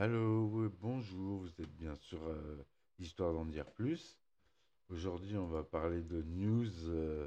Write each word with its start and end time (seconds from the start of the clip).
Allô, 0.00 0.70
bonjour, 0.80 1.40
vous 1.40 1.60
êtes 1.60 1.74
bien 1.74 1.96
sur 1.96 2.24
euh, 2.28 2.64
Histoire 3.00 3.32
d'en 3.32 3.44
dire 3.44 3.66
plus. 3.66 4.16
Aujourd'hui, 4.90 5.36
on 5.36 5.48
va 5.48 5.64
parler 5.64 6.02
de 6.02 6.22
news 6.22 6.70
euh, 6.88 7.26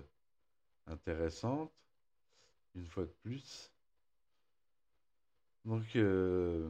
intéressantes, 0.88 1.73
une 2.76 2.86
fois 2.86 3.04
de 3.04 3.13
plus. 3.23 3.73
Donc, 5.65 5.84
euh, 5.97 6.70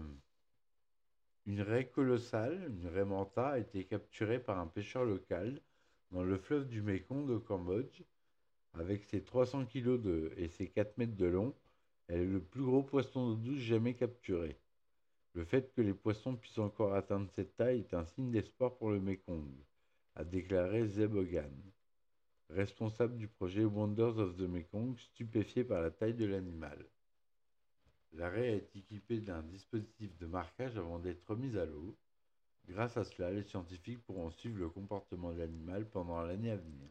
une 1.45 1.61
raie 1.61 1.87
colossale, 1.87 2.73
une 2.79 2.87
raie 2.87 3.05
manta, 3.05 3.49
a 3.49 3.59
été 3.59 3.83
capturée 3.83 4.39
par 4.39 4.57
un 4.57 4.65
pêcheur 4.65 5.05
local 5.05 5.61
dans 6.09 6.23
le 6.23 6.39
fleuve 6.39 6.67
du 6.67 6.81
Mékong 6.81 7.29
au 7.29 7.39
Cambodge. 7.39 8.01
Avec 8.73 9.03
ses 9.03 9.21
300 9.23 9.67
kg 9.67 10.01
de, 10.01 10.33
et 10.35 10.47
ses 10.47 10.67
4 10.67 10.97
mètres 10.97 11.15
de 11.15 11.27
long, 11.27 11.53
elle 12.07 12.21
est 12.21 12.25
le 12.25 12.41
plus 12.41 12.63
gros 12.63 12.81
poisson 12.81 13.27
d'eau 13.27 13.35
douce 13.35 13.59
jamais 13.59 13.93
capturé. 13.93 14.57
Le 15.33 15.45
fait 15.45 15.73
que 15.73 15.81
les 15.81 15.93
poissons 15.93 16.35
puissent 16.35 16.57
encore 16.57 16.93
atteindre 16.93 17.29
cette 17.31 17.55
taille 17.55 17.79
est 17.79 17.93
un 17.93 18.03
signe 18.03 18.31
d'espoir 18.31 18.75
pour 18.75 18.89
le 18.89 18.99
Mekong, 18.99 19.49
a 20.15 20.25
déclaré 20.25 20.85
Zeb 20.87 21.15
Hogan, 21.15 21.53
responsable 22.49 23.15
du 23.15 23.29
projet 23.29 23.63
Wonders 23.63 24.17
of 24.17 24.35
the 24.35 24.41
Mekong, 24.41 24.97
stupéfié 24.97 25.63
par 25.63 25.81
la 25.81 25.89
taille 25.89 26.15
de 26.15 26.25
l'animal. 26.25 26.85
L'arrêt 28.11 28.57
est 28.57 28.75
équipé 28.75 29.21
d'un 29.21 29.41
dispositif 29.43 30.17
de 30.17 30.25
marquage 30.25 30.77
avant 30.77 30.99
d'être 30.99 31.33
mis 31.37 31.57
à 31.57 31.65
l'eau. 31.65 31.95
Grâce 32.67 32.97
à 32.97 33.05
cela, 33.05 33.31
les 33.31 33.43
scientifiques 33.43 34.03
pourront 34.03 34.31
suivre 34.31 34.59
le 34.59 34.69
comportement 34.69 35.31
de 35.31 35.39
l'animal 35.39 35.89
pendant 35.89 36.21
l'année 36.21 36.51
à 36.51 36.57
venir. 36.57 36.89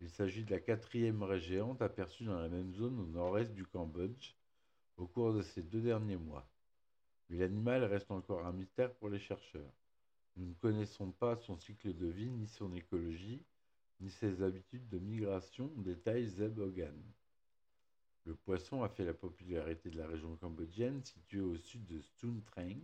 Il 0.00 0.08
s'agit 0.08 0.44
de 0.44 0.52
la 0.52 0.60
quatrième 0.60 1.24
raie 1.24 1.40
géante 1.40 1.82
aperçue 1.82 2.24
dans 2.24 2.38
la 2.38 2.48
même 2.48 2.72
zone 2.74 3.00
au 3.00 3.06
nord-est 3.06 3.52
du 3.54 3.66
Cambodge 3.66 4.36
au 4.96 5.08
cours 5.08 5.32
de 5.32 5.42
ces 5.42 5.62
deux 5.62 5.80
derniers 5.80 6.16
mois. 6.16 6.48
L'animal 7.30 7.84
reste 7.84 8.10
encore 8.10 8.46
un 8.46 8.52
mystère 8.52 8.92
pour 8.94 9.08
les 9.08 9.18
chercheurs. 9.18 9.72
Nous 10.36 10.46
ne 10.46 10.54
connaissons 10.54 11.12
pas 11.12 11.36
son 11.36 11.56
cycle 11.56 11.94
de 11.94 12.06
vie, 12.06 12.30
ni 12.30 12.46
son 12.46 12.74
écologie, 12.74 13.44
ni 14.00 14.10
ses 14.10 14.42
habitudes 14.42 14.88
de 14.88 14.98
migration, 14.98 15.70
détaille 15.76 16.26
Zeb 16.26 16.58
Hogan. 16.58 17.00
Le 18.26 18.34
poisson 18.34 18.82
a 18.82 18.88
fait 18.88 19.04
la 19.04 19.14
popularité 19.14 19.90
de 19.90 19.98
la 19.98 20.06
région 20.06 20.36
cambodgienne 20.36 21.02
située 21.02 21.40
au 21.40 21.56
sud 21.56 21.86
de 21.86 22.00
Stoon 22.00 22.40
Treng. 22.46 22.80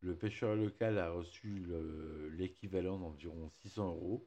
Le 0.00 0.16
pêcheur 0.16 0.56
local 0.56 0.98
a 0.98 1.10
reçu 1.10 1.66
l'équivalent 2.32 2.98
d'environ 2.98 3.50
600 3.50 3.88
euros, 3.88 4.26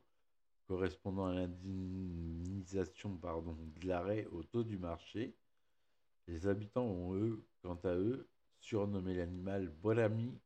correspondant 0.68 1.26
à 1.26 1.34
l'indemnisation 1.34 3.10
de 3.16 3.88
l'arrêt 3.88 4.28
au 4.32 4.44
taux 4.44 4.64
du 4.64 4.78
marché. 4.78 5.36
Les 6.28 6.48
habitants 6.48 6.86
ont, 6.86 7.16
eux, 7.16 7.44
quant 7.62 7.80
à 7.84 7.96
eux, 7.96 8.28
surnommé 8.62 9.16
l'animal 9.16 9.68
Borami, 9.68 10.40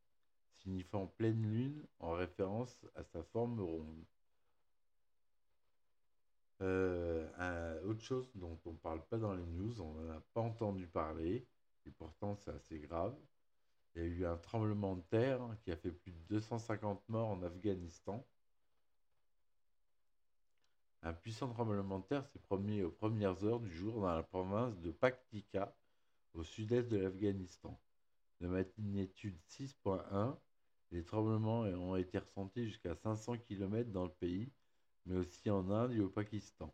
signifiant 0.55 1.05
pleine 1.05 1.41
lune 1.43 1.85
en 1.99 2.13
référence 2.13 2.85
à 2.95 3.03
sa 3.03 3.21
forme 3.23 3.59
ronde. 3.59 4.03
Euh, 6.61 7.81
autre 7.83 8.01
chose 8.01 8.31
dont 8.35 8.57
on 8.65 8.71
ne 8.71 8.77
parle 8.77 9.03
pas 9.05 9.17
dans 9.17 9.33
les 9.33 9.45
news, 9.45 9.81
on 9.81 9.93
n'en 9.93 10.13
a 10.13 10.21
pas 10.33 10.41
entendu 10.41 10.87
parler, 10.87 11.45
et 11.85 11.91
pourtant 11.91 12.35
c'est 12.35 12.51
assez 12.51 12.79
grave. 12.79 13.15
Il 13.93 14.01
y 14.01 14.05
a 14.05 14.07
eu 14.07 14.25
un 14.25 14.37
tremblement 14.37 14.95
de 14.95 15.01
terre 15.01 15.41
qui 15.63 15.71
a 15.71 15.77
fait 15.77 15.91
plus 15.91 16.11
de 16.11 16.19
250 16.29 17.07
morts 17.09 17.29
en 17.29 17.43
Afghanistan. 17.43 18.25
Un 21.03 21.13
puissant 21.13 21.49
tremblement 21.49 21.99
de 21.99 22.05
terre 22.05 22.25
s'est 22.25 22.39
promis 22.39 22.81
aux 22.81 22.89
premières 22.89 23.43
heures 23.43 23.59
du 23.59 23.71
jour 23.71 24.01
dans 24.01 24.15
la 24.15 24.23
province 24.23 24.79
de 24.79 24.91
Paktika, 24.91 25.75
au 26.33 26.43
sud-est 26.43 26.89
de 26.89 26.97
l'Afghanistan 26.97 27.79
de 28.41 28.47
magnitude 28.47 29.37
6.1. 29.49 30.35
Les 30.91 31.03
tremblements 31.03 31.61
ont 31.61 31.95
été 31.95 32.19
ressentis 32.19 32.65
jusqu'à 32.65 32.95
500 32.95 33.37
km 33.39 33.91
dans 33.91 34.05
le 34.05 34.11
pays, 34.11 34.51
mais 35.05 35.17
aussi 35.17 35.49
en 35.49 35.69
Inde 35.69 35.93
et 35.93 35.99
au 35.99 36.09
Pakistan. 36.09 36.73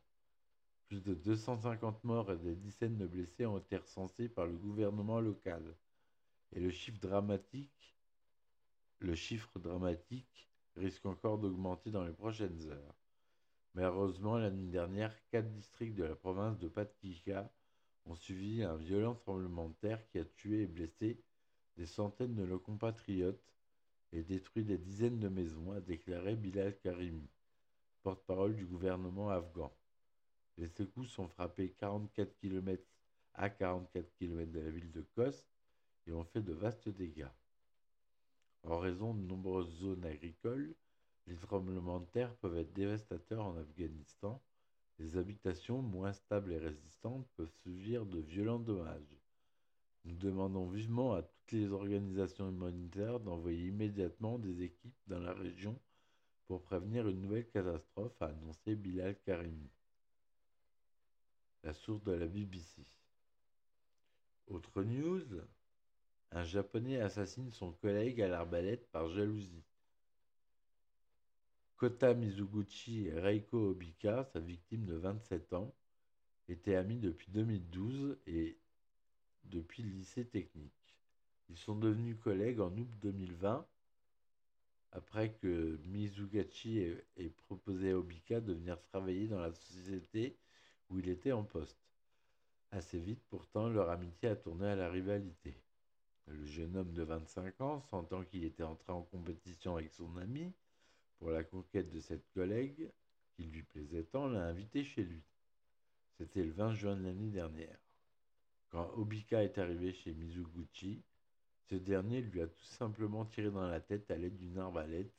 Plus 0.88 1.02
de 1.02 1.14
250 1.14 2.04
morts 2.04 2.32
et 2.32 2.38
des 2.38 2.56
dizaines 2.56 2.98
de 2.98 3.08
blessés 3.08 3.46
ont 3.46 3.58
été 3.58 3.78
recensés 3.78 4.28
par 4.28 4.46
le 4.46 4.58
gouvernement 4.58 5.22
local. 5.22 5.76
Et 6.54 6.60
le 6.60 6.70
chiffre 6.70 7.00
dramatique, 7.00 7.94
risque 10.76 11.06
encore 11.06 11.38
d'augmenter 11.40 11.92
dans 11.92 12.04
les 12.04 12.14
prochaines 12.14 12.70
heures. 12.70 12.96
Mais 13.74 13.84
heureusement, 13.84 14.38
l'année 14.38 14.70
dernière, 14.70 15.16
quatre 15.30 15.50
districts 15.50 15.96
de 15.96 16.04
la 16.04 16.16
province 16.16 16.60
de 16.60 16.68
Patika 16.68 17.50
ont 18.06 18.16
suivi 18.16 18.64
un 18.64 18.76
violent 18.76 19.16
tremblement 19.16 19.70
de 19.70 19.76
terre 19.76 20.06
qui 20.10 20.20
a 20.20 20.26
tué 20.26 20.64
et 20.64 20.68
blessé 20.68 21.24
des 21.78 21.86
centaines 21.86 22.36
de 22.36 22.46
nos 22.46 22.60
compatriotes 22.60 23.54
et 24.14 24.24
détruit 24.24 24.64
des 24.64 24.78
dizaines 24.78 25.20
de 25.20 25.30
maisons, 25.30 25.72
a 25.72 25.80
déclaré 25.80 26.36
Bilal 26.36 26.78
Karimi, 26.80 27.30
porte-parole 28.04 28.56
du 28.56 28.66
gouvernement 28.66 29.30
afghan. 29.30 29.74
Les 30.58 30.68
secousses 30.68 31.18
ont 31.20 31.28
frappé 31.28 31.72
44 31.72 32.38
km 32.38 32.84
à 33.34 33.50
44 33.50 34.14
km 34.16 34.52
de 34.52 34.60
la 34.60 34.70
ville 34.70 34.92
de 34.92 35.02
Kos 35.16 35.48
et 36.08 36.12
ont 36.12 36.26
fait 36.26 36.42
de 36.42 36.54
vastes 36.54 36.90
dégâts. 36.90 37.32
En 38.64 38.78
raison 38.78 39.14
de 39.14 39.22
nombreuses 39.22 39.80
zones 39.80 40.06
agricoles, 40.06 40.76
les 41.28 41.36
tremblements 41.36 42.00
de 42.00 42.06
terre 42.06 42.36
peuvent 42.36 42.58
être 42.58 42.74
dévastateurs 42.74 43.46
en 43.46 43.58
Afghanistan. 43.58 44.42
Les 45.00 45.18
habitations 45.18 45.82
moins 45.82 46.14
stables 46.14 46.52
et 46.52 46.58
résistantes 46.58 47.28
peuvent 47.36 47.54
subir 47.64 48.06
de 48.06 48.20
violents 48.20 48.60
dommages. 48.60 49.21
Demandons 50.22 50.68
vivement 50.68 51.16
à 51.16 51.24
toutes 51.24 51.52
les 51.54 51.72
organisations 51.72 52.48
humanitaires 52.48 53.20
d'envoyer 53.20 53.70
immédiatement 53.70 54.38
des 54.38 54.62
équipes 54.62 54.96
dans 55.08 55.20
la 55.20 55.34
région 55.34 55.80
pour 56.46 56.62
prévenir 56.62 57.08
une 57.08 57.22
nouvelle 57.22 57.50
catastrophe, 57.50 58.22
a 58.22 58.28
annoncé 58.28 58.76
Bilal 58.76 59.18
Karimi, 59.26 59.72
la 61.64 61.74
source 61.74 62.04
de 62.04 62.12
la 62.12 62.28
BBC. 62.28 62.86
Autre 64.48 64.84
news, 64.84 65.26
un 66.32 66.44
Japonais 66.44 67.02
assassine 67.02 67.50
son 67.50 67.72
collègue 67.72 68.22
à 68.22 68.28
l'arbalète 68.28 68.92
par 68.92 69.08
jalousie. 69.08 69.64
Kota 71.78 72.14
Mizuguchi 72.14 73.08
et 73.08 73.20
Reiko 73.20 73.72
Obika, 73.72 74.24
sa 74.26 74.40
victime 74.40 74.86
de 74.86 74.94
27 74.94 75.54
ans, 75.54 75.74
étaient 76.48 76.76
amis 76.76 77.00
depuis 77.00 77.32
2012 77.32 78.20
et 78.28 78.61
depuis 79.46 79.84
le 79.84 79.90
lycée 79.90 80.26
technique. 80.26 80.72
Ils 81.50 81.58
sont 81.58 81.76
devenus 81.76 82.18
collègues 82.24 82.62
en 82.62 82.72
août 82.78 82.90
2020, 83.02 83.68
après 84.94 85.34
que 85.34 85.80
Mizugachi 85.86 86.80
ait, 86.80 87.30
proposé 87.48 87.92
à 87.92 87.98
Obika 87.98 88.42
de 88.42 88.54
venir 88.54 88.82
travailler 88.82 89.28
dans 89.28 89.40
la 89.40 89.54
société 89.54 90.38
où 90.90 91.00
il 91.00 91.10
était 91.10 91.32
en 91.32 91.44
poste. 91.44 91.80
Assez 92.72 93.00
vite, 93.00 93.22
pourtant, 93.30 93.70
leur 93.70 93.90
amitié 93.90 94.30
a 94.30 94.36
tourné 94.36 94.68
à 94.68 94.76
la 94.76 94.90
rivalité. 94.90 95.56
Le 96.28 96.46
jeune 96.46 96.78
homme 96.78 96.94
de 96.94 97.04
25 97.04 97.60
ans, 97.62 97.82
sentant 97.82 98.24
qu'il 98.24 98.44
était 98.44 98.64
entré 98.64 98.94
en 98.94 99.02
compétition 99.02 99.76
avec 99.76 99.92
son 99.92 100.16
ami 100.18 100.54
pour 101.20 101.32
la 101.32 101.44
conquête 101.44 101.92
de 101.92 102.00
cette 102.00 102.30
collègue 102.34 102.90
qui 103.36 103.44
lui 103.44 103.64
plaisait 103.64 104.04
tant, 104.04 104.28
l'a 104.28 104.46
invité 104.46 104.84
chez 104.84 105.04
lui. 105.04 105.24
C'était 106.18 106.44
le 106.44 106.52
20 106.52 106.76
juin 106.76 106.96
de 106.96 107.04
l'année 107.04 107.30
dernière. 107.30 107.81
Quand 108.72 108.90
Obika 108.96 109.44
est 109.44 109.58
arrivé 109.58 109.92
chez 109.92 110.14
Mizuguchi, 110.14 111.04
ce 111.70 111.76
dernier 111.76 112.22
lui 112.22 112.42
a 112.42 112.48
tout 112.48 112.64
simplement 112.64 113.26
tiré 113.26 113.52
dans 113.52 113.68
la 113.68 113.82
tête 113.82 114.10
à 114.10 114.18
l'aide 114.18 114.38
d'une 114.38 114.58
arbalète, 114.58 115.14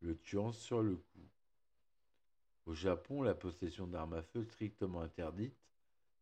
le 0.00 0.18
tuant 0.18 0.52
sur 0.52 0.82
le 0.82 0.96
coup. 0.96 1.28
Au 2.66 2.74
Japon, 2.74 3.22
la 3.22 3.34
possession 3.34 3.86
d'armes 3.86 4.12
à 4.12 4.22
feu 4.22 4.42
est 4.42 4.52
strictement 4.52 5.00
interdite, 5.00 5.56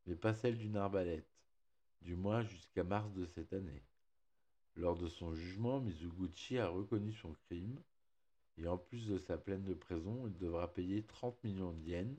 mais 0.07 0.15
pas 0.15 0.35
celle 0.35 0.57
d'une 0.57 0.77
arbalète, 0.77 1.29
du 2.03 2.15
moins 2.15 2.43
jusqu'à 2.43 2.85
mars 2.85 3.13
de 3.13 3.27
cette 3.27 3.53
année. 3.53 3.83
Lors 4.77 4.97
de 4.97 5.09
son 5.09 5.35
jugement, 5.35 5.81
Mizuguchi 5.81 6.59
a 6.59 6.69
reconnu 6.69 7.13
son 7.13 7.33
crime, 7.47 7.83
et 8.57 8.69
en 8.69 8.79
plus 8.79 9.09
de 9.09 9.19
sa 9.19 9.37
peine 9.37 9.65
de 9.65 9.75
prison, 9.75 10.29
il 10.29 10.39
devra 10.39 10.73
payer 10.73 11.03
30 11.03 11.43
millions 11.43 11.73
de 11.73 11.83
yens, 11.83 12.17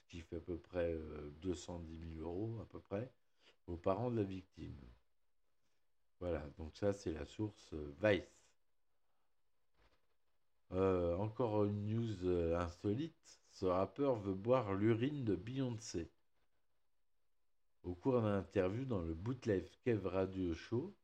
ce 0.00 0.06
qui 0.10 0.20
fait 0.20 0.36
à 0.36 0.40
peu 0.40 0.58
près 0.58 0.94
210 1.40 1.94
euh, 1.94 2.16
000 2.18 2.28
euros 2.28 2.58
à 2.60 2.66
peu 2.66 2.80
près, 2.80 3.10
aux 3.66 3.76
parents 3.76 4.10
de 4.10 4.16
la 4.16 4.22
victime. 4.22 4.76
Voilà, 6.20 6.48
donc 6.58 6.76
ça 6.76 6.92
c'est 6.92 7.12
la 7.12 7.26
source 7.26 7.72
euh, 7.74 7.94
Vice. 8.02 8.46
Euh, 10.72 11.16
encore 11.16 11.64
une 11.64 11.86
news 11.86 12.24
euh, 12.24 12.58
insolite, 12.58 13.40
ce 13.50 13.66
rappeur 13.66 14.16
veut 14.16 14.34
boire 14.34 14.74
l'urine 14.74 15.24
de 15.24 15.36
Beyoncé. 15.36 16.10
Au 17.84 17.94
cours 17.94 18.20
d'un 18.20 18.38
interview 18.38 18.84
dans 18.84 19.02
le 19.02 19.14
Bootlife 19.14 19.78
Kev 19.84 20.06
Radio 20.08 20.54
Show, 20.54 20.94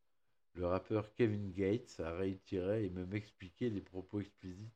le 0.54 0.66
rappeur 0.66 1.14
Kevin 1.14 1.52
Gates 1.52 2.00
a 2.00 2.12
réitéré 2.12 2.86
et 2.86 2.90
même 2.90 3.14
expliqué 3.14 3.70
les 3.70 3.80
propos 3.80 4.20
explicites 4.20 4.72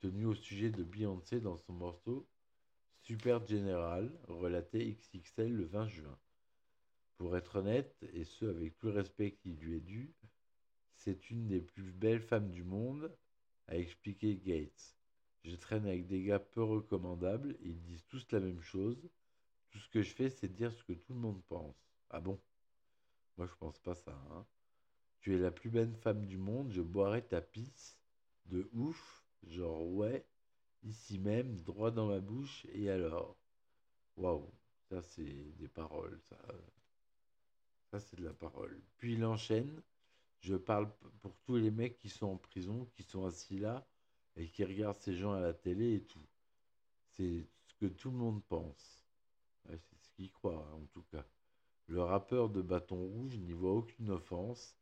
tenus 0.00 0.26
au 0.26 0.34
sujet 0.34 0.70
de 0.70 0.84
Beyoncé 0.84 1.40
dans 1.40 1.56
son 1.56 1.72
morceau 1.72 2.26
Super 3.00 3.46
General, 3.46 4.10
relaté 4.28 4.96
XXL 5.14 5.52
le 5.52 5.64
20 5.64 5.88
juin. 5.88 6.18
Pour 7.16 7.36
être 7.36 7.56
honnête, 7.56 7.96
et 8.12 8.24
ce 8.24 8.44
avec 8.46 8.76
tout 8.76 8.86
le 8.86 8.92
respect 8.92 9.32
qui 9.32 9.50
lui 9.54 9.76
est 9.76 9.80
dû, 9.80 10.14
C'est 10.94 11.30
une 11.30 11.46
des 11.48 11.60
plus 11.60 11.92
belles 11.92 12.20
femmes 12.22 12.50
du 12.50 12.64
monde, 12.64 13.14
a 13.68 13.76
expliqué 13.76 14.36
Gates. 14.36 14.96
Je 15.44 15.56
traîne 15.56 15.86
avec 15.86 16.06
des 16.06 16.22
gars 16.24 16.40
peu 16.40 16.62
recommandables, 16.62 17.56
ils 17.62 17.80
disent 17.82 18.06
tous 18.08 18.26
la 18.32 18.40
même 18.40 18.60
chose. 18.62 19.10
Tout 19.70 19.78
ce 19.80 19.88
que 19.90 20.02
je 20.02 20.14
fais, 20.14 20.30
c'est 20.30 20.48
dire 20.52 20.72
ce 20.72 20.84
que 20.84 20.94
tout 20.94 21.14
le 21.14 21.20
monde 21.20 21.42
pense. 21.48 21.76
Ah 22.10 22.20
bon? 22.20 22.40
Moi, 23.36 23.46
je 23.46 23.54
pense 23.56 23.78
pas 23.80 23.94
ça. 23.94 24.12
Hein. 24.32 24.46
Tu 25.20 25.34
es 25.34 25.38
la 25.38 25.50
plus 25.50 25.70
belle 25.70 25.94
femme 25.96 26.26
du 26.26 26.38
monde, 26.38 26.70
je 26.72 26.82
boirai 26.82 27.22
ta 27.26 27.40
pisse 27.40 27.98
de 28.46 28.68
ouf, 28.72 29.24
genre 29.44 29.86
ouais, 29.86 30.26
ici 30.84 31.18
même, 31.18 31.62
droit 31.62 31.90
dans 31.92 32.08
ma 32.08 32.20
bouche, 32.20 32.66
et 32.72 32.90
alors? 32.90 33.36
Waouh, 34.16 34.52
ça 34.90 35.02
c'est 35.02 35.52
des 35.58 35.68
paroles, 35.68 36.20
ça. 36.22 36.38
C'est 38.00 38.18
de 38.18 38.24
la 38.24 38.32
parole. 38.32 38.80
Puis 38.98 39.14
il 39.14 39.24
enchaîne, 39.24 39.82
je 40.40 40.56
parle 40.56 40.90
pour 41.22 41.36
tous 41.44 41.56
les 41.56 41.70
mecs 41.70 41.98
qui 41.98 42.08
sont 42.08 42.26
en 42.26 42.36
prison, 42.36 42.86
qui 42.94 43.02
sont 43.02 43.24
assis 43.24 43.58
là, 43.58 43.86
et 44.36 44.48
qui 44.48 44.64
regardent 44.64 45.00
ces 45.00 45.14
gens 45.14 45.32
à 45.32 45.40
la 45.40 45.54
télé 45.54 45.94
et 45.94 46.02
tout. 46.02 46.26
C'est 47.10 47.46
ce 47.66 47.74
que 47.74 47.86
tout 47.86 48.10
le 48.10 48.16
monde 48.16 48.42
pense. 48.48 49.06
c'est 49.68 49.78
ce 49.78 50.10
qu'il 50.10 50.30
croit, 50.32 50.68
en 50.74 50.84
tout 50.92 51.04
cas. 51.12 51.24
Le 51.86 52.02
rappeur 52.02 52.48
de 52.48 52.62
bâton 52.62 52.96
rouge 52.96 53.36
n'y 53.38 53.52
voit 53.52 53.72
aucune 53.72 54.10
offense. 54.10 54.76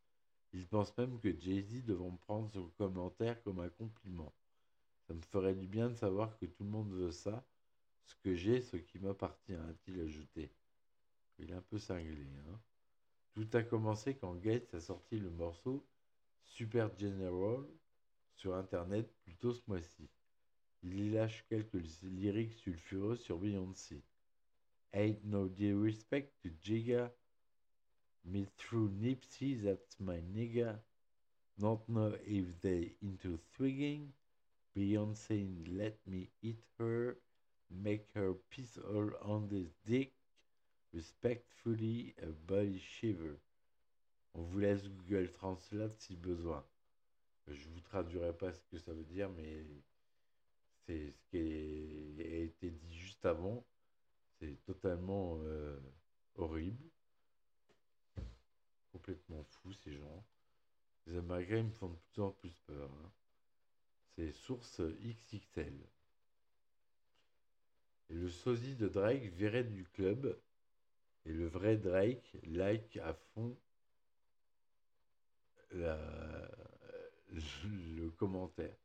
Il 0.53 0.67
pense 0.67 0.97
même 0.97 1.19
que 1.19 1.37
Jay-Z 1.37 1.83
devrait 1.83 2.17
prendre 2.21 2.49
son 2.51 2.69
commentaire 2.77 3.41
comme 3.43 3.59
un 3.59 3.69
compliment. 3.69 4.33
Ça 5.07 5.13
me 5.13 5.21
ferait 5.21 5.55
du 5.55 5.67
bien 5.67 5.89
de 5.89 5.95
savoir 5.95 6.37
que 6.39 6.45
tout 6.45 6.63
le 6.63 6.69
monde 6.69 6.91
veut 6.91 7.11
ça. 7.11 7.43
Ce 8.05 8.15
que 8.15 8.35
j'ai, 8.35 8.61
ce 8.61 8.77
qui 8.77 8.99
m'appartient, 8.99 9.53
a-t-il 9.53 9.99
ajouté? 10.01 10.51
Il 11.39 11.51
est 11.51 11.55
un 11.55 11.61
peu 11.61 11.77
cinglé. 11.77 12.27
Hein 12.49 12.52
Tout 13.33 13.49
a 13.53 13.63
commencé 13.63 14.13
quand 14.15 14.35
Gates 14.35 14.73
a 14.75 14.79
sorti 14.79 15.17
le 15.17 15.31
morceau 15.31 15.83
Super 16.43 16.91
General 16.99 17.65
sur 18.35 18.55
Internet 18.55 19.11
plus 19.23 19.35
tôt 19.35 19.53
ce 19.53 19.61
mois-ci. 19.67 20.07
Il 20.83 20.99
y 20.99 21.09
lâche 21.09 21.43
quelques 21.49 21.81
lyriques 22.03 22.53
sulfureux 22.53 23.15
sur 23.15 23.39
Beyoncé. 23.39 24.03
Ain't 24.93 25.23
no 25.23 25.47
disrespect 25.47 26.31
to 26.43 26.49
Jigga. 26.61 27.11
Me 28.25 28.45
through 28.57 28.91
Nipsey, 29.01 29.55
that's 29.55 29.99
my 29.99 30.21
nigga. 30.35 30.79
Not 31.57 31.87
know 31.87 32.13
if 32.25 32.59
they 32.61 32.95
into 33.01 33.39
swigging. 33.55 34.13
Beyoncé 34.75 35.47
let 35.75 35.97
me 36.05 36.29
eat 36.43 36.63
her. 36.77 37.17
Make 37.71 38.07
her 38.13 38.33
piss 38.51 38.77
all 38.77 39.09
on 39.23 39.47
this 39.47 39.73
dick. 39.85 40.13
Respectfully, 40.93 42.13
a 42.21 42.27
body 42.47 42.79
shiver. 42.79 43.35
On 44.35 44.41
vous 44.43 44.59
laisse 44.59 44.87
Google 44.87 45.31
Translate 45.31 45.99
si 45.99 46.15
besoin. 46.15 46.63
Je 47.47 47.67
vous 47.69 47.81
traduirai 47.81 48.33
pas 48.33 48.53
ce 48.53 48.65
que 48.65 48.77
ça 48.77 48.93
veut 48.93 49.03
dire, 49.03 49.29
mais 49.29 49.65
c'est 50.85 51.11
ce 51.11 51.23
qui 51.25 51.37
a 51.37 52.37
été 52.43 52.69
dit 52.69 52.97
juste 52.97 53.25
avant. 53.25 53.65
C'est 54.39 54.63
totalement 54.65 55.37
euh, 55.39 55.79
horrible. 56.35 56.89
Complètement 58.91 59.43
fou 59.43 59.73
ces 59.73 59.93
gens. 59.93 60.25
Les 61.07 61.17
Américains 61.17 61.63
me 61.63 61.71
font 61.71 61.89
de 61.89 61.97
plus 62.11 62.21
en 62.21 62.31
plus 62.31 62.53
peur. 62.65 62.89
Hein. 62.91 63.11
C'est 64.15 64.31
source 64.31 64.81
XXL. 64.81 65.73
Et 68.09 68.13
le 68.13 68.29
sosie 68.29 68.75
de 68.75 68.87
Drake 68.87 69.23
virait 69.23 69.63
du 69.63 69.85
club. 69.85 70.39
Et 71.25 71.31
le 71.31 71.47
vrai 71.47 71.77
Drake 71.77 72.35
like 72.43 72.97
à 72.97 73.13
fond 73.13 73.55
le 75.71 75.97
commentaire. 78.17 78.75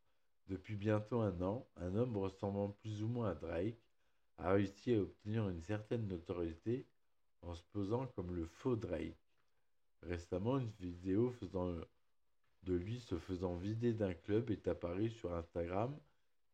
Depuis 0.47 0.75
bientôt 0.75 1.21
un 1.21 1.39
an, 1.41 1.67
un 1.77 1.95
homme 1.95 2.17
ressemblant 2.17 2.69
plus 2.69 3.03
ou 3.03 3.07
moins 3.07 3.31
à 3.31 3.35
Drake 3.35 3.77
a 4.37 4.53
réussi 4.53 4.95
à 4.95 5.01
obtenir 5.01 5.49
une 5.49 5.61
certaine 5.61 6.07
notoriété 6.07 6.87
en 7.41 7.53
se 7.53 7.63
posant 7.71 8.07
comme 8.07 8.35
le 8.35 8.45
faux 8.45 8.75
Drake. 8.75 9.15
Récemment, 10.01 10.57
une 10.57 10.71
vidéo 10.79 11.31
faisant 11.31 11.75
de 12.63 12.73
lui 12.73 12.99
se 12.99 13.17
faisant 13.17 13.55
vider 13.55 13.93
d'un 13.93 14.13
club 14.13 14.49
est 14.49 14.67
apparue 14.67 15.09
sur 15.09 15.33
Instagram 15.33 15.97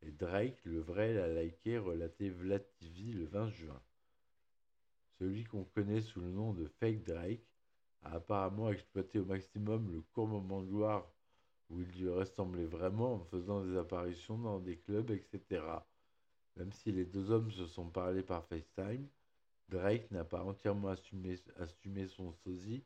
et 0.01 0.11
Drake, 0.11 0.59
le 0.65 0.79
vrai, 0.79 1.13
l'a 1.13 1.43
liké, 1.43 1.77
relaté 1.77 2.29
Vlad 2.29 2.63
le 2.81 3.25
20 3.25 3.49
juin. 3.49 3.81
Celui 5.19 5.45
qu'on 5.45 5.63
connaît 5.63 6.01
sous 6.01 6.19
le 6.19 6.29
nom 6.29 6.53
de 6.53 6.67
Fake 6.79 7.03
Drake 7.03 7.45
a 8.03 8.15
apparemment 8.15 8.69
exploité 8.69 9.19
au 9.19 9.25
maximum 9.25 9.91
le 9.91 10.01
court 10.13 10.27
moment 10.27 10.61
de 10.61 10.67
gloire 10.67 11.09
où 11.69 11.81
il 11.81 11.87
lui 11.99 12.09
ressemblait 12.09 12.65
vraiment 12.65 13.15
en 13.15 13.23
faisant 13.25 13.63
des 13.63 13.77
apparitions 13.77 14.37
dans 14.37 14.59
des 14.59 14.77
clubs, 14.77 15.09
etc. 15.11 15.63
Même 16.57 16.71
si 16.71 16.91
les 16.91 17.05
deux 17.05 17.31
hommes 17.31 17.51
se 17.51 17.65
sont 17.65 17.89
parlé 17.89 18.23
par 18.23 18.45
FaceTime, 18.45 19.07
Drake 19.69 20.11
n'a 20.11 20.23
pas 20.23 20.43
entièrement 20.43 20.89
assumé, 20.89 22.07
son 22.07 22.31
sosie, 22.43 22.83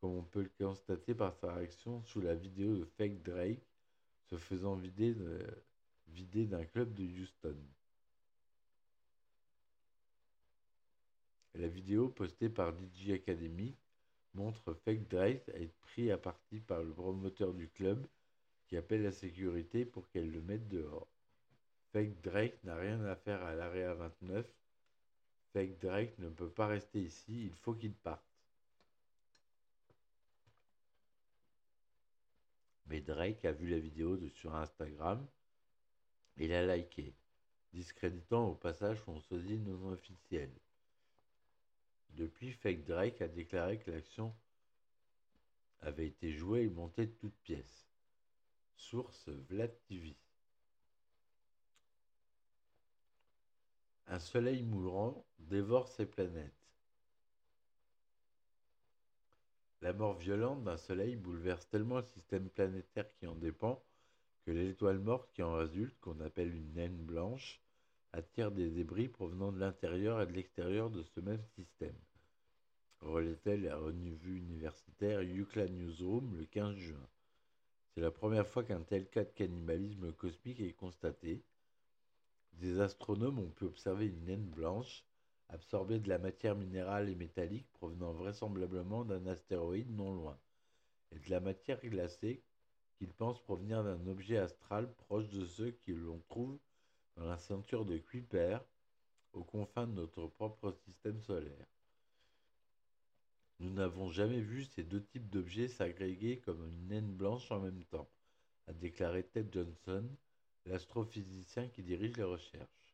comme 0.00 0.16
on 0.16 0.22
peut 0.22 0.42
le 0.42 0.64
constater 0.64 1.14
par 1.14 1.34
sa 1.34 1.54
réaction 1.54 2.02
sous 2.02 2.20
la 2.20 2.34
vidéo 2.34 2.76
de 2.76 2.84
Fake 2.84 3.22
Drake 3.22 3.62
se 4.30 4.36
faisant 4.36 4.74
vider, 4.74 5.14
vider 6.08 6.46
d'un 6.46 6.64
club 6.64 6.94
de 6.94 7.04
Houston. 7.04 7.56
La 11.56 11.68
vidéo 11.68 12.08
postée 12.08 12.48
par 12.48 12.72
DJ 12.72 13.10
Academy 13.10 13.76
montre 14.34 14.74
Fake 14.74 15.08
Drake 15.08 15.48
être 15.50 15.76
pris 15.82 16.10
à 16.10 16.18
partie 16.18 16.58
par 16.58 16.82
le 16.82 16.92
promoteur 16.92 17.54
du 17.54 17.68
club 17.68 18.04
qui 18.66 18.76
appelle 18.76 19.04
la 19.04 19.12
sécurité 19.12 19.84
pour 19.84 20.08
qu'elle 20.08 20.32
le 20.32 20.42
mette 20.42 20.66
dehors. 20.68 21.06
Fake 21.92 22.20
Drake 22.22 22.58
n'a 22.64 22.74
rien 22.74 23.00
à 23.04 23.14
faire 23.14 23.40
à 23.44 23.54
l'area 23.54 23.94
29. 23.94 24.44
Fake 25.52 25.78
Drake 25.78 26.18
ne 26.18 26.28
peut 26.28 26.50
pas 26.50 26.66
rester 26.66 27.00
ici, 27.00 27.46
il 27.46 27.54
faut 27.54 27.74
qu'il 27.74 27.94
parte. 27.94 28.24
Mais 32.86 33.00
Drake 33.00 33.44
a 33.44 33.52
vu 33.52 33.68
la 33.68 33.78
vidéo 33.78 34.18
sur 34.30 34.56
Instagram 34.56 35.24
et 36.36 36.48
l'a 36.48 36.76
liké, 36.76 37.14
discréditant 37.72 38.48
au 38.48 38.54
passage 38.56 39.00
son 39.04 39.20
sosie 39.20 39.58
non 39.58 39.92
officiel. 39.92 40.50
Depuis, 42.14 42.52
Fake 42.52 42.84
Drake 42.84 43.20
a 43.22 43.28
déclaré 43.28 43.78
que 43.78 43.90
l'action 43.90 44.34
avait 45.80 46.06
été 46.06 46.32
jouée 46.32 46.62
et 46.62 46.68
montée 46.68 47.06
de 47.06 47.12
toutes 47.12 47.38
pièces. 47.42 47.88
Source 48.76 49.28
Vlad 49.28 49.72
TV. 49.88 50.16
Un 54.06 54.18
soleil 54.18 54.62
mourant 54.62 55.26
dévore 55.38 55.88
ses 55.88 56.06
planètes. 56.06 56.52
La 59.80 59.92
mort 59.92 60.14
violente 60.14 60.62
d'un 60.62 60.76
soleil 60.76 61.16
bouleverse 61.16 61.68
tellement 61.68 61.96
le 61.96 62.04
système 62.04 62.48
planétaire 62.48 63.12
qui 63.16 63.26
en 63.26 63.34
dépend 63.34 63.82
que 64.44 64.50
l'étoile 64.50 64.98
morte 64.98 65.30
qui 65.32 65.42
en 65.42 65.54
résulte, 65.54 65.98
qu'on 66.00 66.20
appelle 66.20 66.54
une 66.54 66.74
naine 66.74 66.96
blanche, 66.96 67.63
attire 68.14 68.52
des 68.52 68.70
débris 68.70 69.08
provenant 69.08 69.52
de 69.52 69.58
l'intérieur 69.58 70.20
et 70.20 70.26
de 70.26 70.32
l'extérieur 70.32 70.90
de 70.90 71.02
ce 71.02 71.20
même 71.20 71.44
système. 71.56 71.96
Relait-elle 73.00 73.64
la 73.64 73.76
revue 73.76 74.38
universitaire 74.38 75.22
Yucla 75.22 75.68
Newsroom 75.68 76.36
le 76.36 76.44
15 76.46 76.76
juin. 76.76 77.08
C'est 77.94 78.00
la 78.00 78.10
première 78.10 78.46
fois 78.46 78.64
qu'un 78.64 78.82
tel 78.82 79.08
cas 79.08 79.24
de 79.24 79.30
cannibalisme 79.30 80.12
cosmique 80.12 80.60
est 80.60 80.72
constaté. 80.72 81.42
Des 82.54 82.80
astronomes 82.80 83.40
ont 83.40 83.50
pu 83.50 83.64
observer 83.64 84.06
une 84.06 84.24
naine 84.24 84.48
blanche 84.48 85.04
absorber 85.48 85.98
de 85.98 86.08
la 86.08 86.18
matière 86.18 86.56
minérale 86.56 87.08
et 87.08 87.14
métallique 87.14 87.70
provenant 87.74 88.12
vraisemblablement 88.12 89.04
d'un 89.04 89.26
astéroïde 89.26 89.90
non 89.90 90.14
loin, 90.14 90.38
et 91.12 91.18
de 91.18 91.30
la 91.30 91.40
matière 91.40 91.80
glacée 91.80 92.42
qu'ils 92.96 93.12
pensent 93.12 93.42
provenir 93.42 93.84
d'un 93.84 94.06
objet 94.06 94.38
astral 94.38 94.92
proche 94.94 95.28
de 95.28 95.44
ceux 95.44 95.72
que 95.84 95.92
l'on 95.92 96.20
trouve 96.28 96.58
dans 97.16 97.26
la 97.26 97.38
ceinture 97.38 97.84
de 97.84 97.98
Kuiper, 97.98 98.58
aux 99.32 99.44
confins 99.44 99.86
de 99.86 99.92
notre 99.92 100.26
propre 100.26 100.72
système 100.72 101.20
solaire. 101.20 101.66
Nous 103.60 103.70
n'avons 103.70 104.10
jamais 104.10 104.40
vu 104.40 104.64
ces 104.64 104.82
deux 104.82 105.02
types 105.02 105.30
d'objets 105.30 105.68
s'agréger 105.68 106.38
comme 106.40 106.66
une 106.66 106.88
naine 106.88 107.14
blanche 107.14 107.50
en 107.50 107.60
même 107.60 107.84
temps, 107.84 108.10
a 108.66 108.72
déclaré 108.72 109.24
Ted 109.24 109.48
Johnson, 109.52 110.08
l'astrophysicien 110.66 111.68
qui 111.68 111.82
dirige 111.82 112.16
les 112.16 112.24
recherches. 112.24 112.84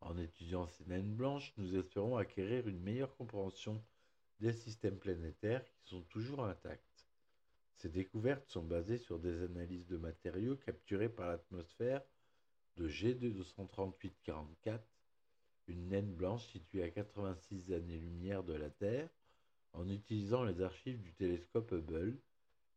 En 0.00 0.18
étudiant 0.18 0.66
ces 0.66 0.84
naines 0.86 1.14
blanches, 1.14 1.52
nous 1.56 1.76
espérons 1.76 2.16
acquérir 2.16 2.68
une 2.68 2.80
meilleure 2.80 3.16
compréhension 3.16 3.82
des 4.40 4.52
systèmes 4.52 4.98
planétaires 4.98 5.64
qui 5.64 5.88
sont 5.88 6.02
toujours 6.02 6.44
intacts. 6.44 7.06
Ces 7.76 7.88
découvertes 7.88 8.48
sont 8.48 8.64
basées 8.64 8.98
sur 8.98 9.18
des 9.18 9.42
analyses 9.42 9.86
de 9.86 9.96
matériaux 9.96 10.56
capturés 10.56 11.08
par 11.08 11.28
l'atmosphère 11.28 12.02
de 12.76 12.88
G23844, 12.88 14.80
une 15.68 15.88
naine 15.88 16.12
blanche 16.12 16.44
située 16.46 16.82
à 16.82 16.90
86 16.90 17.72
années-lumière 17.72 18.44
de 18.44 18.54
la 18.54 18.70
Terre, 18.70 19.08
en 19.72 19.88
utilisant 19.88 20.44
les 20.44 20.60
archives 20.60 21.00
du 21.00 21.12
télescope 21.12 21.72
Hubble, 21.72 22.18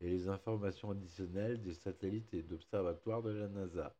et 0.01 0.10
les 0.10 0.27
informations 0.27 0.92
additionnelles 0.92 1.62
des 1.62 1.74
satellites 1.74 2.34
et 2.34 2.44
d'observatoires 2.44 3.24
de 3.24 3.32
la 3.32 3.48
NASA. 3.48 3.96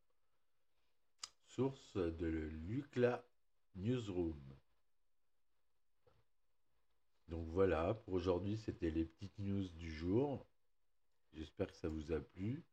Source 1.48 1.98
de 1.98 2.28
l'UCLA 2.28 3.26
Newsroom. 3.76 4.40
Donc 7.30 7.48
voilà, 7.48 7.94
pour 7.94 8.14
aujourd'hui, 8.14 8.58
c'était 8.58 8.92
les 8.92 9.06
petites 9.06 9.38
news 9.40 9.68
du 9.70 9.92
jour. 9.92 10.46
J'espère 11.34 11.68
que 11.68 11.78
ça 11.78 11.90
vous 11.90 12.12
a 12.12 12.20
plu. 12.20 12.64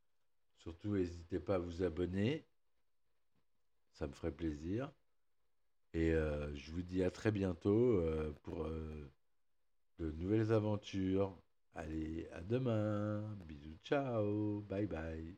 Surtout, 0.58 0.94
n'hésitez 0.94 1.40
pas 1.40 1.56
à 1.56 1.58
vous 1.58 1.82
abonner. 1.82 2.44
Ça 3.94 4.06
me 4.06 4.12
ferait 4.12 4.30
plaisir. 4.30 4.92
Et 5.94 6.12
euh, 6.12 6.54
je 6.54 6.72
vous 6.72 6.82
dis 6.82 7.02
à 7.04 7.10
très 7.10 7.30
bientôt 7.32 7.98
euh, 8.00 8.32
pour 8.42 8.64
euh, 8.64 9.10
de 9.98 10.12
nouvelles 10.12 10.52
aventures. 10.52 11.40
Allez, 11.74 12.28
à 12.32 12.42
demain. 12.42 13.36
Bisous, 13.46 13.78
ciao. 13.84 14.62
Bye 14.62 14.86
bye. 14.86 15.36